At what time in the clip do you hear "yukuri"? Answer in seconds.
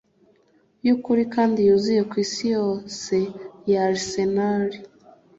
0.87-1.23